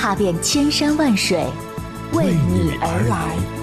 [0.00, 1.44] 踏遍千山万水，
[2.12, 3.57] 为你而来。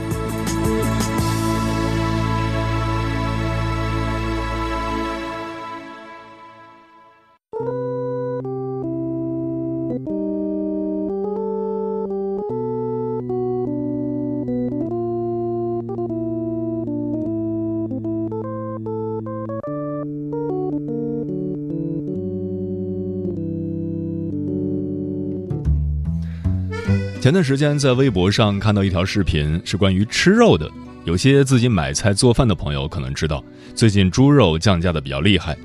[27.25, 30.69] 前段时间在微博上看到一条视频，是关于吃肉的。
[31.05, 35.57] 有些自己买菜做饭的朋友可能知道，最近猪肉降价的比较厉害。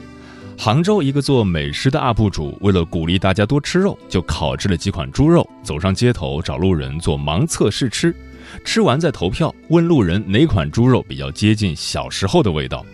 [0.56, 8.16] 杭州一个做美食的 UP 主，为了鼓励大家多吃肉，就烤制了几款猪肉，走上街头找路人做盲测试吃，
[8.64, 12.86] 吃完再投票，问路人哪款猪肉比较接近小时候的味道。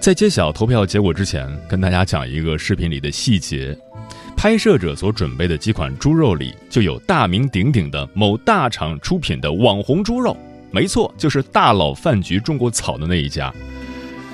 [0.00, 3.76] 在揭晓投票结果之前，跟大家讲一个视频里的细节。
[4.42, 10.36] 拍摄者所准备的几款猪肉里，就有大名鼎鼎的某大厂出品的网红猪肉，
[10.72, 13.54] 没错，就是大佬饭局种过草的那一家。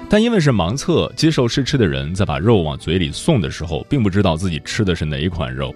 [0.09, 5.75] 但因为是盲测，接受试吃的人在把肉往嘴里送的时候，并不知道自己吃的是哪一款肉。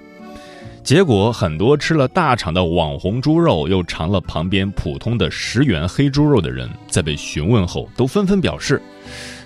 [0.82, 8.80] 结果，很多吃了大厂的网红猪肉，又尝了旁边普通的十元黑猪肉的人，在被询问后，都纷纷表示，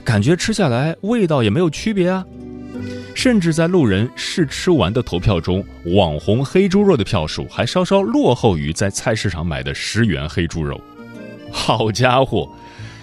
[0.05, 2.25] 感觉吃下来味道也没有区别啊。
[3.17, 10.79] 甚至在路人试吃完的投票中，网红黑猪肉的票数还稍稍落后于在菜市场买的十元黑猪肉。
[11.51, 12.47] 好家伙，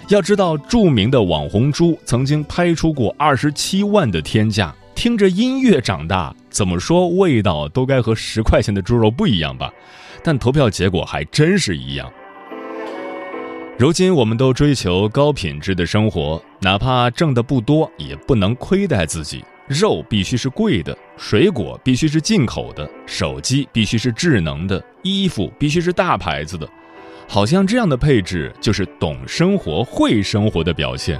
[0.08, 9.68] 要知道著名的网红猪曾经拍出过二十七万的天价，听着音乐长大，怎么说味道都该和十块钱的猪肉不一样吧？
[10.22, 12.08] 但投票结果还真是一样。
[13.76, 19.44] 如今我们都追求高品质的生活，哪怕挣的不多，也不能亏待自己。
[19.66, 26.68] 肉必须是贵的，水果必须是进口的，手机必须是智能的，衣服必须是大牌子的，
[27.26, 31.18] 好像这样的配置就是懂生活、会生活的表现。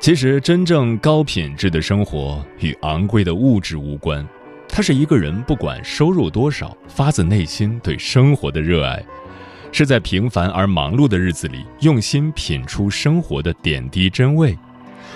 [0.00, 4.26] 其实，真正高品质的生活与昂贵的物质无关，
[4.68, 9.02] 它是一个人不管收入多少，发自内心对生活的热爱，
[9.70, 14.58] 是在平凡而忙碌的日子里用心品出生活的点滴真味。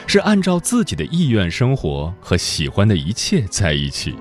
[0.08, 4.14] 是按照自己的意愿生活和喜欢的一切在一起。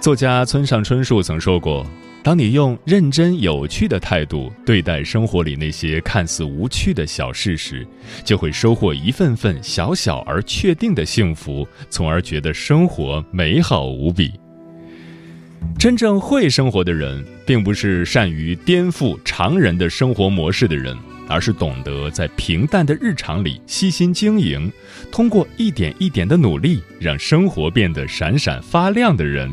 [0.00, 1.84] 作家村上春树曾说过
[2.22, 7.84] ：“当你用认真有趣的态度对待生活里那些看似无趣的小事时，
[8.24, 14.32] 就会收获一份份小小而确定的幸福，从而觉得生活美好无比。”
[15.76, 20.96] 真正会生活的人，并不是善于颠覆常人的生活模式的人。
[21.28, 24.70] 而是懂得在平淡的日常里细心经营，
[25.10, 29.52] 通过一点一点的努力，让生活变得闪闪发亮的人。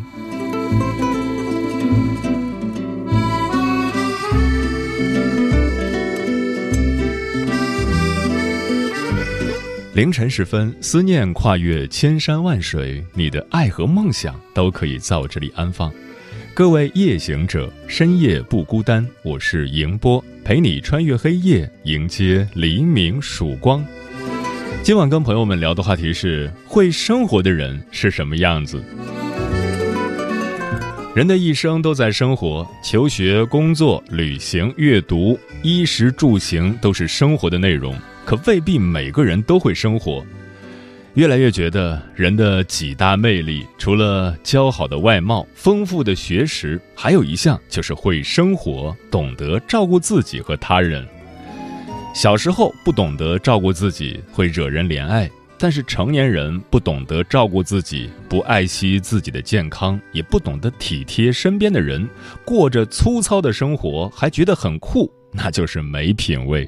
[9.96, 15.94] 凌晨时分，思念跨越千山万水，你的爱和梦想都可以在我这里安放。
[16.56, 19.04] 各位夜行者，深夜不孤单。
[19.24, 23.84] 我是迎波，陪你穿越黑夜，迎接黎明曙光。
[24.84, 28.84] 今晚跟朋友们聊的话题是：会生活的人是什么样子？
[31.16, 37.98] 人的一生都在生活，求学、工作、旅行、阅读，衣食住行都是生活的内容。
[38.26, 40.24] 可未必每个人都会生活。
[41.16, 51.08] 越来越觉得，人的几大魅力，除了姣好的外貌、丰富的学识，还有一项就是会生活，懂得照顾自己和他人。
[52.16, 55.28] 小时候不懂得照顾自己，会惹人怜爱；
[55.60, 62.10] 但是成年人不懂得照顾自己，不爱惜自己的健康，也不懂得体贴身边的人，
[62.44, 66.68] 过着粗糙的生活，还觉得很酷，那就是没品位。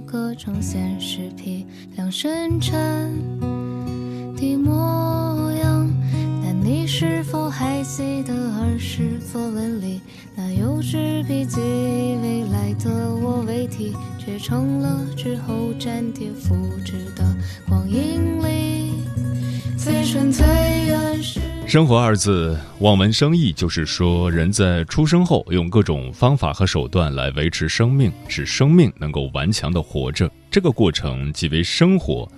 [0.00, 1.66] 被雕刻成现实批
[1.96, 2.74] 量生产
[4.36, 5.88] 的模样。
[6.42, 10.00] 但你是否还记得儿时作文里
[10.34, 11.60] 那幼稚笔记？
[11.60, 16.54] 未来的我为题，却成了之后粘贴复
[16.84, 17.24] 制的
[17.68, 18.92] 光阴里
[19.76, 20.59] 最纯粹。
[21.70, 30.28] 生活二字望文生义，就是说人在出生后用各种方法和手段来维持生命，使生命能够顽强的活着。
[30.50, 32.28] 这个过程即为生活，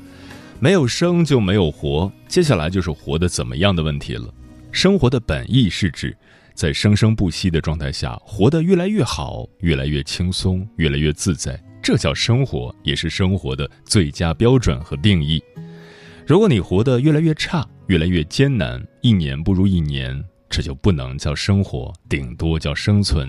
[0.61, 4.29] 没有生就没有活，接下来就是活得怎么样的问题了。
[4.71, 6.15] 生活的本意是指
[6.53, 15.43] 在生生不息的状态下，活得越来越好，越来越轻松，越来越自在，这叫生活，也是生活的最佳标准和定义。
[16.25, 23.29] 如果你活得越来越差，越来越艰难，一年不如一年，这就不能叫生活，顶多叫生存。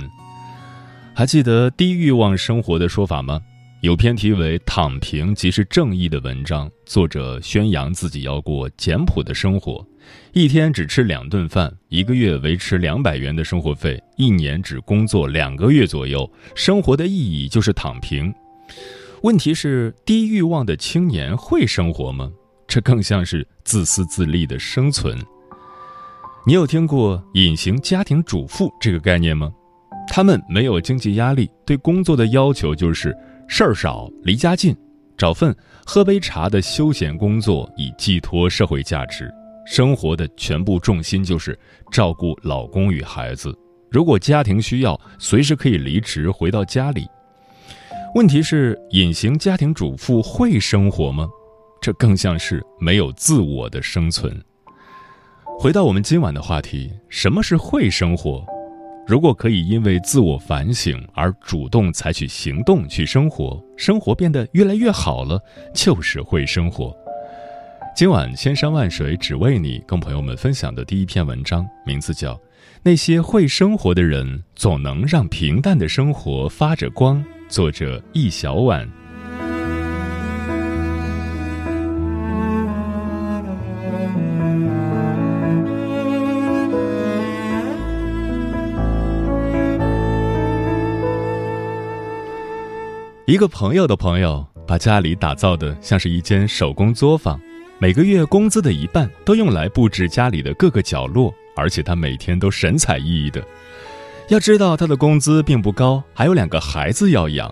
[1.15, 3.41] 还记得低欲望生活的说法吗？
[3.81, 9.85] 有篇题为《躺平即是正义》的文章，作者宣扬自己要过简朴的生活，
[10.31, 18.33] 一天只吃两顿饭，一个月维持两百元的生活费，一年只工作两个月左右，生活的意义就是躺平。
[19.23, 22.31] 问题是，低欲望的青年会生活吗？
[22.73, 25.15] 这更像是自私自利的生存。
[26.43, 29.53] 你有听过“隐形家庭主妇”这个概念吗？
[30.07, 33.15] 他们没有经济压力，对工作的要求就是
[33.47, 34.75] 事儿少、离家近，
[35.15, 39.31] 找份喝杯茶的休闲工作，以寄托社会价值。
[39.67, 41.55] 生活的全部重心就是
[41.91, 43.55] 照顾老公与孩子。
[43.91, 47.05] 如果家庭需要，随时可以离职回到家里。
[48.15, 51.29] 问题是，隐形家庭主妇会生活吗？
[51.83, 54.33] 这更像是没有自我的生存。
[55.59, 58.41] 回到我们今晚的话题，什么是会生活？
[59.05, 65.37] 如果可以因为自我反省而主动采取行动去生活，生活变得越来越好了，
[65.73, 66.95] 就是会生活。
[67.93, 72.33] 今晚千山万水只为你，跟朋友们分享的第一篇文章，名字叫
[72.81, 78.89] 《那些会生活的人总能让平淡的生活发着光》，作者易小婉。
[93.33, 97.41] 一个朋友的朋友把家里打造的像是一间手工作坊，
[97.79, 103.43] 每个月工资的一半都用来布置家里的各个角落，而且他每天都神采奕奕的。
[104.29, 107.51] 要知道他的工资并不高，还有两个孩子要养。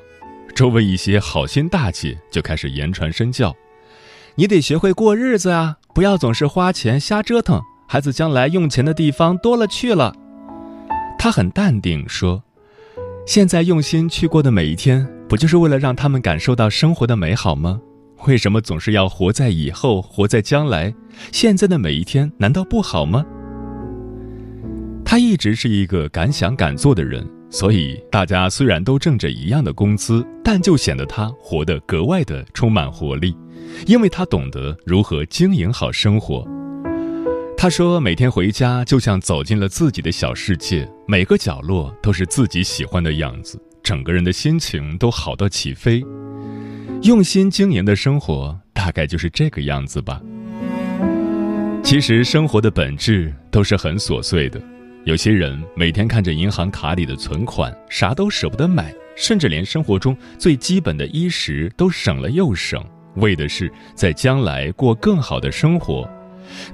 [0.53, 3.55] 周围一些好心大姐就开始言传身教
[4.38, 10.13] ：“你得学会过日子啊，不要总是花钱瞎折腾，孩子将来用钱的地方多了去了。”
[11.17, 12.43] 他很淡定说
[13.25, 17.79] ：“现在用心去过的每一天。”不就是为了让他们感受到生活的美好吗？
[18.27, 20.93] 为什么总是要活在以后，活在将来？
[21.31, 23.25] 现在的每一天难道不好吗？
[25.05, 33.33] 他一直是一个敢想敢做的人，所以大家虽然都挣着一样的工资，但就显得他活得格外的充满活力，
[33.88, 36.45] 因为他懂得如何经营好生活。
[37.55, 43.57] 他说，每天回家就像走进了自己的小世界，每个角落都是自己喜欢的样子。
[43.83, 46.03] 整个人的心情都好到起飞，
[47.03, 50.21] 用心经营的生活大概就是这个样子吧。
[51.83, 54.61] 其实生活的本质都是很琐碎的，
[55.03, 62.83] 有些人每天看着银行卡里的存款，啥都舍不得买，甚至连生活中最基本的衣食都省了又省，
[63.15, 66.07] 为的是在将来过更好的生活。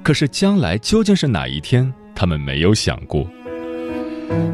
[0.03, 3.25] 可是将来究竟是哪一天，他们没有想过。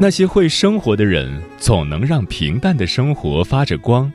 [0.00, 4.12] 那些会生活的人，总能让平淡的生活发着光。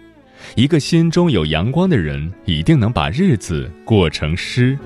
[0.55, 4.77] 一个心中有阳光的人，一定能把日子过成诗。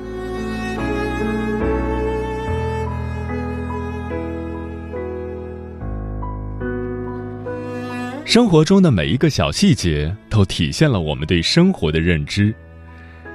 [8.26, 12.56] 生活中的每一个小细节，都体现了我们对生活的认知。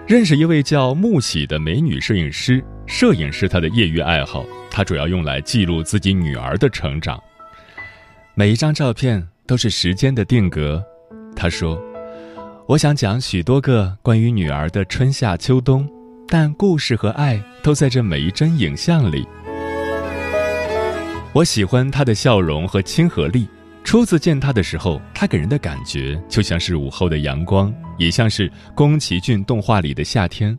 [0.07, 7.23] 认识一位叫木喜的美女摄影师，摄影是她的业余爱好，她主要用来记录自己女儿的成长。
[8.39, 10.81] 每一张照片都是时间的定格，
[11.35, 11.77] 他说
[12.69, 15.85] ：“我想讲许多个关于女儿的春夏秋冬，
[16.29, 19.27] 但故事和爱都在这每一帧影像里。
[21.33, 23.49] 我喜欢她的笑容和亲和力。
[23.83, 30.57] 初次见她的时候，她给人的感觉就像是午后的阳光，也像是宫崎骏动画里的夏天。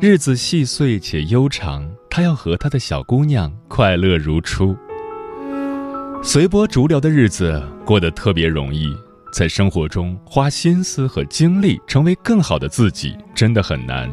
[0.00, 4.74] 日子细碎且悠长，她要和她的小姑娘快乐如初。”
[6.24, 8.96] 随波逐流的日子过得特别容易，
[9.32, 14.08] 在生活中花心思和精力成为更好的自己真的很难。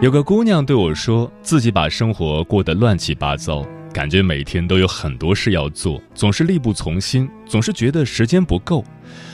[0.00, 8.84] 有个姑娘对我说，自己把生活过得乱七八糟，感觉每天都有很多事要做，总是力不从心，总是觉得时间不够，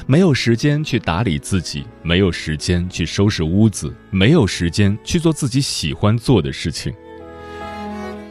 [0.06, 6.90] 没有时间去打理自己，没有时间去收拾屋子，没有时间去做自己喜欢做的事情。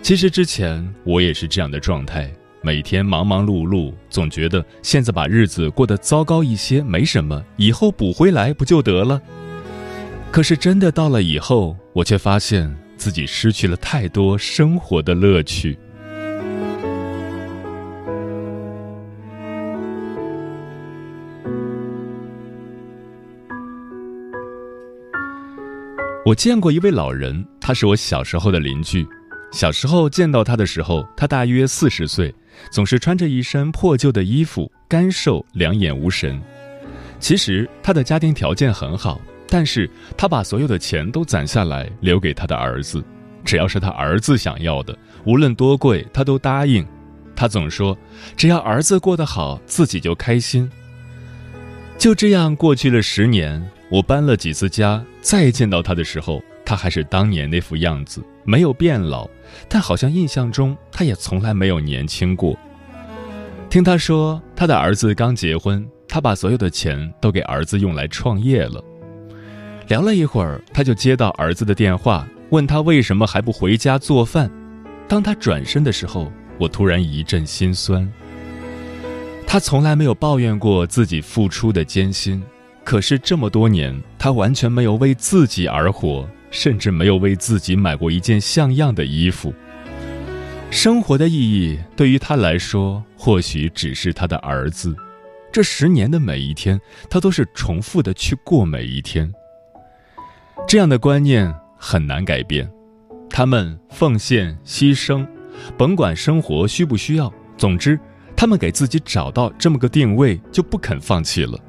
[0.01, 2.33] 其实之前我也是这样的状态。
[2.65, 9.21] 每天忙忙碌碌，总觉得现在把日子过得糟糕一些没什么，以后补回来不就得了？
[10.31, 15.77] 可是真的到了以后，我却发现自己失去了太多生活的乐趣。
[26.25, 29.05] 我见过一位老人，他是我小时候的邻居。
[29.51, 32.33] 小时候见到他的时候，他大约四十岁。
[32.71, 36.41] 总是穿着一身破旧的衣服，干瘦，两眼无神。
[37.19, 43.03] 其实他的家庭条件很好，但是他把所有的钱都攒下来留给他的儿子，
[43.45, 46.85] 只要是他儿子想要的，无论多贵，他都答应。
[47.35, 47.97] 他总说，
[48.35, 50.69] 只要儿子过得好，自己就开心。
[51.97, 56.43] 就这样过去了十年，我搬了几次家，再见到他的时候。
[56.65, 59.29] 他还是当年那副样子，没有变老，
[59.67, 62.57] 但好像印象中他也从来没有年轻过。
[63.69, 68.83] 听他说，他的儿子刚结婚，他把所有的钱都给儿子用来创业了。
[69.87, 74.49] 聊了一会儿，他就接到儿子的电话，问他为什么还不回家做饭。
[75.07, 78.09] 当他转身的时候，我突然一阵心酸。
[79.45, 82.41] 他从来没有抱怨过自己付出的艰辛，
[82.83, 86.27] 可是这么多年，他完全没有为自己而活。
[86.53, 89.51] 甚至没有为自己买过一件像样的衣服。
[90.69, 94.95] 生活的意义对于他来说，或许只是他的儿子。
[95.51, 96.79] 这十年的每一天，
[97.09, 99.31] 他都是重复的去过每一天。
[100.67, 102.69] 这样的观念很难改变。
[103.29, 105.27] 他们奉献、牺牲，
[105.75, 107.99] 甭管生活需不需要，总之，
[108.35, 111.59] 他们给自己找到这么个定位，就不肯放弃了。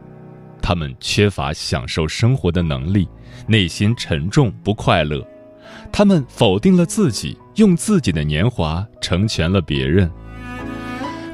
[0.66, 3.06] 他们缺乏享受生活的能力。
[3.46, 5.22] 内心沉重不快乐，
[5.92, 10.10] 他们否定了自己，用自己的年华成全了别人。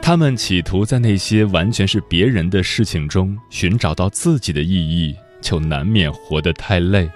[0.03, 7.09] 他们企图在那些完全是别人的事情中寻找到自己的意义，就难免活得太累。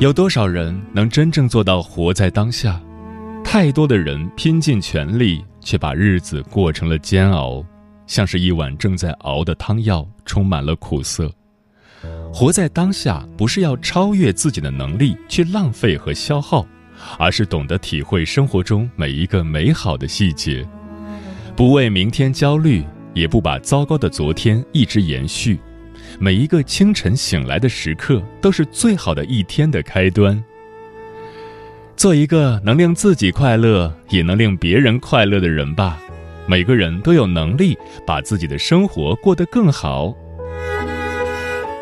[0.00, 2.80] 有多少人能真正做到活在当下？
[3.50, 7.64] 太多的人拼尽全力，却把日子过成了煎熬，
[8.06, 11.32] 像是一碗正在熬的汤药，充满了苦涩。
[12.30, 16.66] 活在当下，不是要超越自己的能力去浪费和消耗，
[17.18, 20.62] 而是懂得体会生活中每一个美好的细节，
[21.56, 25.58] 不为明天焦虑，也不把糟糕的昨天一直延续。
[26.20, 30.44] 每一个清晨醒来的时刻，都是最好的一天的开端。
[31.98, 35.98] 做一个能令自己快乐，也能令别人快乐的人吧。
[36.46, 37.76] 每个人都有能力
[38.06, 40.14] 把自己的生活过得更好。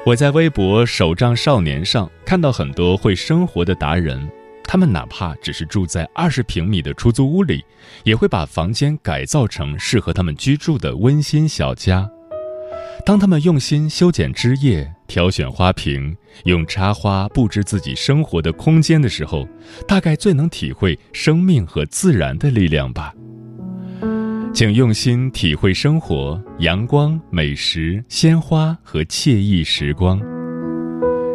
[0.06, 4.26] 我在微博“手账少年”上看到很多会生活的达人，
[4.64, 7.62] 他们哪怕只是住在二十平米的出租屋里，
[8.02, 12.08] 也会把房间改造成适合他们居住的温馨小家。
[13.04, 19.46] 当他们用心修剪枝叶、挑选花瓶、用插花布置自己生活的空间的时候，
[19.88, 23.12] 大概最能体会生命和自然的力量吧。
[24.52, 30.20] 请用心体会生活、阳光、美食、鲜花和惬意时光。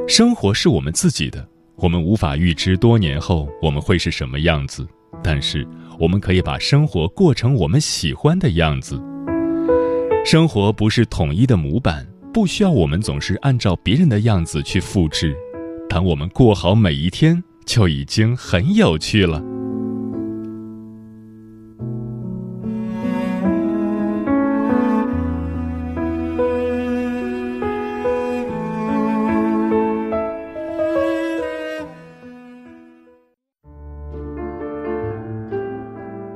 [0.08, 4.88] 生活是我们自己的，我们无法预知多年后我们会是什么样子，
[5.24, 5.68] 但是
[6.00, 9.00] 我们可以把生活过成我们喜欢的样子。
[10.26, 15.36] 生活不是统一的模板，不需要我们总是按照别人的样子去复制。
[15.90, 19.44] 当我们过好每一天，就已经很有趣了。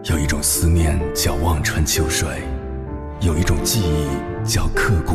[0.04, 2.28] 有一种思念叫望穿秋水。
[3.22, 5.14] 有一种记忆叫刻骨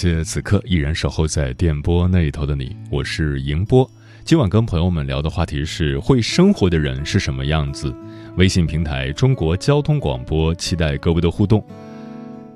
[0.00, 3.86] 谢此刻依然守候在电波那一头的你，我是迎波。
[4.24, 7.94] 今晚跟朋友们聊的话题是：会生活的人是什么样子？
[8.38, 11.62] 微信平台中国交通广播，期待各位的互动。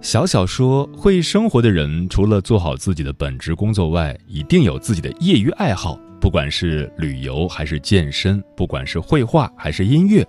[0.00, 10.26] 小小说：会生活的人除了做好自己的本职工作外，一定有自己的业余爱好，不管是旅游还是健身，不管是绘画还是音乐。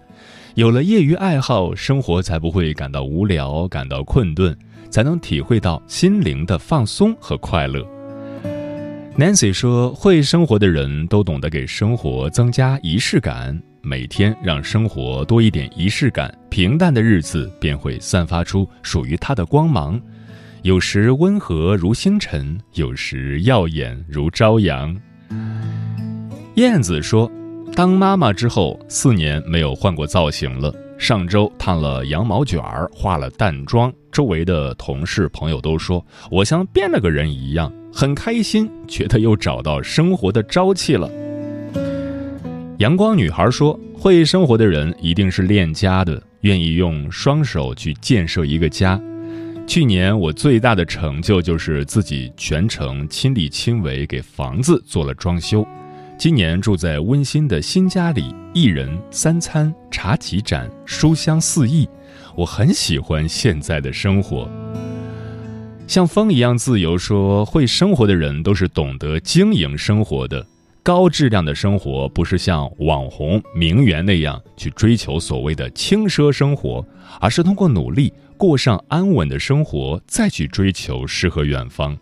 [0.55, 4.53] 有了业余爱好，生活才不会感到无聊，感到困顿。
[4.95, 7.85] 才能体会到心灵的放松和快乐。
[9.17, 19.99] Nancy 说：“会生活的人都懂得给生活增加仪式感，每天让生活多一点仪式感，平淡的日子便会散发出属于它的光芒。
[20.61, 24.95] 有时温和如星辰，有时耀眼如朝阳。”
[26.55, 27.29] 燕子说
[27.75, 36.01] ：“当妈妈之后，四年没有换过造型了。”上周烫了羊毛卷儿，化了淡妆，周围的同事朋友都说
[36.31, 41.11] 我像变了个人一样，很开心，觉得又找到生活的朝气了。
[42.77, 48.97] 阳光女孩说：“会生活的人一定是恋家的，愿意用双手去建设一个家。”
[49.67, 55.67] 去年我最大的成就就是自己全程亲力亲为给房子做了装修。
[56.17, 61.85] 今年住在温馨的新家里，一人三餐，茶几盏，书香四溢。
[62.35, 64.49] 我很喜欢现在的生活，
[65.87, 66.97] 像风一样自由。
[66.97, 70.45] 说会生活的人都是懂得经营生活的，
[70.83, 76.85] 高质量的生活不是像网红名媛那样去追求所谓的轻奢生活，
[77.21, 81.97] 而是通过努力过上安稳的生活，再去追求诗和远方。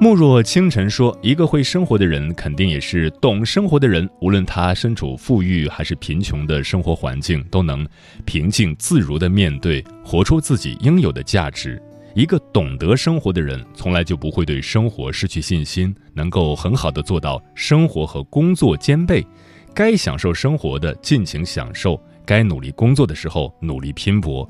[0.00, 4.08] 慕若清晨说：“一个会生活的人，肯定也是懂生活的人。
[4.20, 7.84] 无论他身处富裕还是贫穷的生活环境，都能
[8.24, 11.82] 平静自如地面对，活出自己应有的价值。
[12.14, 19.26] 一个懂得生活的人，从来就不会对生活失去信心，能够很好的做到生活和工作兼备。
[19.74, 24.48] 该享受生活的尽情享受，该努力工作的时候努力拼搏。”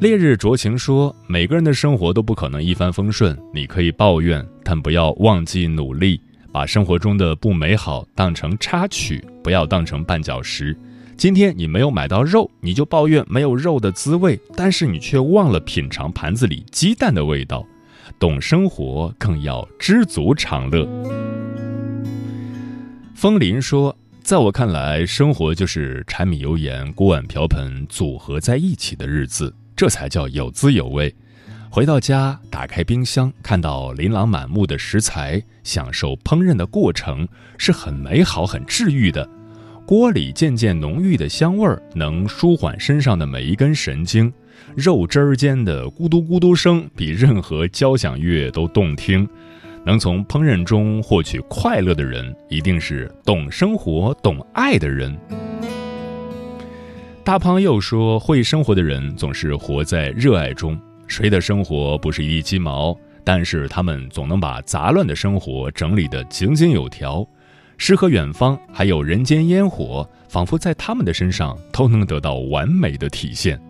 [0.00, 6.20] 烈日灼情说：“每个人的生活都不可能一帆风顺，你可以抱怨，但不要忘记努力，
[6.52, 10.76] 把生活中的不美好当成插曲，不要当成绊脚石。
[11.16, 17.66] 今天你没有买到肉，你就抱怨没有肉的滋味，但是你却忘了品尝盘子里鸡蛋的味道。
[18.20, 20.88] 懂生活，更要知足常乐。
[23.16, 31.14] 风林说：“在我看来，生活就是柴米油盐、锅碗瓢盆组合在一起的日子，这才叫有滋有味。
[31.70, 39.30] 回到家，打开冰箱，看到琳琅满目的食材，享受烹饪的过程，是很美好、很治愈的。
[39.86, 44.32] 锅里渐渐浓郁的香味儿，能舒缓身上的每一根神经。
[44.74, 49.28] 肉汁儿间的咕嘟咕嘟声，比任何交响乐都动听。”
[49.86, 55.16] 能从烹饪中获取快乐的人，一定是懂生活、懂爱的人。
[57.28, 60.80] 大胖又说：“会生活的人总是活在热爱中。
[61.06, 62.98] 谁的生活不是一地鸡毛？
[63.22, 67.22] 但是他们总能把杂乱的生活整理得井井有条。
[67.76, 73.60] 诗和远方，还有人间烟火，仿佛在他们的身上都能得到完美的体现。”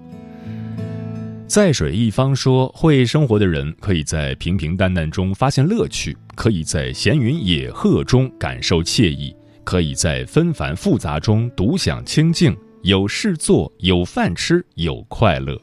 [1.49, 12.57] 在水一方说，会生活的人可以在平平淡淡中发现乐趣，可以在闲云野鹤中感受惬意，可以在纷繁复杂中独享清静。
[12.89, 15.61] 有事做，有饭吃，有快乐。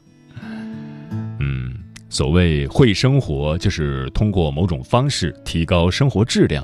[1.39, 1.73] 嗯，
[2.07, 6.63] 所谓会生活，就是通过某种方式提高生活质量，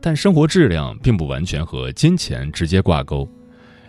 [0.00, 3.28] 但生活质量并不完全和金钱直接挂钩。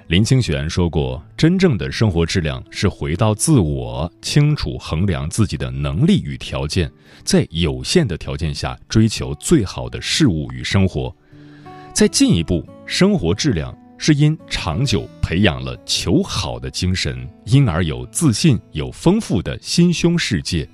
[0.08, 6.92] 林清玄说过：“真正的生活质量是回到自我，清楚衡量自己的能力与条件，
[7.24, 11.16] 在有限的条件下追求最好的事物与生活。
[11.94, 20.68] 再进一步，生活质量是因长久培养了求好的精神，因而有自信、有丰富的心胸世界，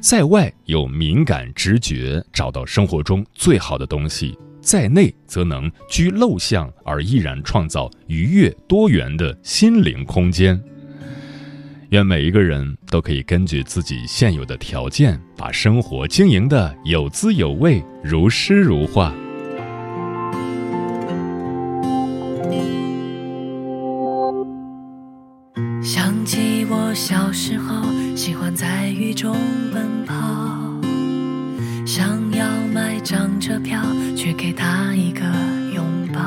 [0.00, 10.58] 在外有敏感直觉，找到生活中最好的东西。”在内则能居陋巷而依然创造愉悦多元的心灵空间。
[11.90, 19.14] 愿每一个人都可以根据自己现有的条件，把生活经营的有滋有味、如诗如画。
[25.82, 27.82] 想起我小时候，
[28.16, 29.36] 喜欢在雨中
[29.72, 30.14] 奔跑。
[31.86, 33.80] 想要买张车票，
[34.16, 35.20] 去给他一个
[35.74, 36.20] 拥抱。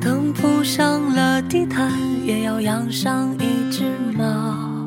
[0.00, 1.90] 等铺上了地毯，
[2.24, 3.84] 也要养上一只
[4.16, 4.86] 猫。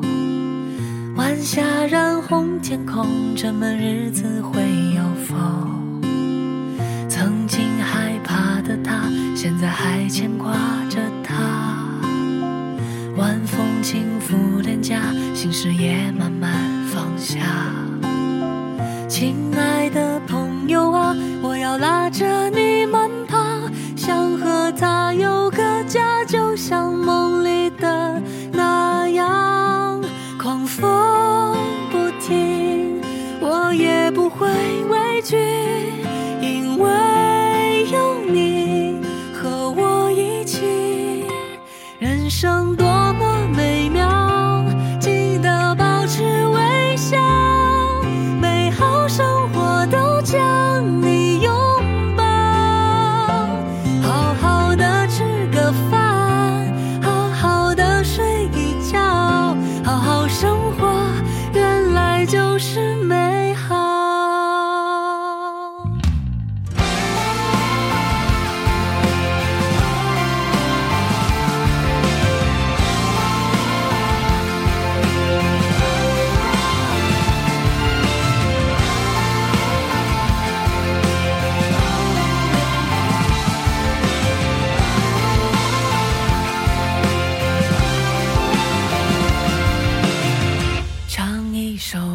[1.16, 3.06] 晚霞染红天空，
[3.36, 4.60] 这么日子会
[4.94, 5.73] 有否。
[8.64, 10.52] 的他，现在还牵挂
[10.88, 11.34] 着他。
[13.16, 15.00] 晚风轻拂脸颊，
[15.34, 16.52] 心事也慢慢
[16.86, 17.38] 放下。
[19.08, 23.38] 亲爱的朋友啊，我要拉着你慢跑，
[23.94, 28.20] 想和他有个家，就像梦里的
[28.52, 30.02] 那样。
[30.42, 31.56] 狂风
[31.92, 33.00] 不停，
[33.40, 34.48] 我也不会
[34.88, 35.36] 畏惧，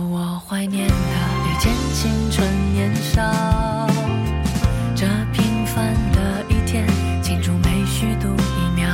[0.09, 3.21] 我怀念的遇见青春年少
[4.95, 6.87] 这平凡的一天
[7.21, 8.89] 庆祝没虚度一秒。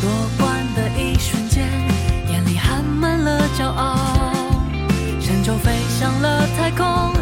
[0.00, 1.68] 夺冠的一瞬间
[2.28, 3.96] 眼里含满了骄傲
[5.20, 7.19] 神舟飞向了太空。